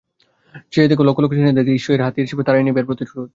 চেয়ে 0.73 0.89
দেখ 0.89 0.99
লক্ষ 1.01 1.19
লক্ষ 1.21 1.33
চীনাদের 1.33 1.57
দিকে, 1.59 1.77
ঈশ্বরের 1.79 2.03
হাতিয়ার 2.03 2.25
হিসাবে 2.27 2.43
তারাই 2.43 2.65
নেবে 2.65 2.79
এর 2.81 2.87
প্রতিশোধ। 2.89 3.27